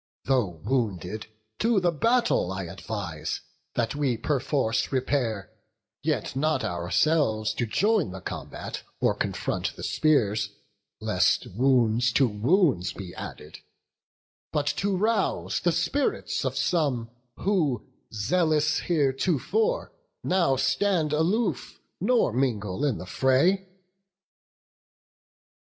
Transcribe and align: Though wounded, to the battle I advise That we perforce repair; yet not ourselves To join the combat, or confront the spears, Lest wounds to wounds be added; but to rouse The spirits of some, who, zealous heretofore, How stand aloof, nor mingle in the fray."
Though 0.25 0.59
wounded, 0.65 1.27
to 1.59 1.79
the 1.79 1.91
battle 1.91 2.51
I 2.51 2.63
advise 2.63 3.41
That 3.75 3.93
we 3.93 4.17
perforce 4.17 4.91
repair; 4.91 5.51
yet 6.01 6.35
not 6.35 6.63
ourselves 6.63 7.53
To 7.53 7.67
join 7.67 8.09
the 8.09 8.19
combat, 8.19 8.81
or 8.99 9.13
confront 9.13 9.75
the 9.75 9.83
spears, 9.83 10.53
Lest 10.99 11.45
wounds 11.55 12.11
to 12.13 12.27
wounds 12.27 12.93
be 12.93 13.13
added; 13.13 13.59
but 14.51 14.65
to 14.81 14.97
rouse 14.97 15.59
The 15.59 15.71
spirits 15.71 16.45
of 16.45 16.57
some, 16.57 17.11
who, 17.37 17.85
zealous 18.11 18.79
heretofore, 18.79 19.93
How 20.27 20.55
stand 20.55 21.13
aloof, 21.13 21.79
nor 21.99 22.33
mingle 22.33 22.83
in 22.85 22.97
the 22.97 23.05
fray." 23.05 23.69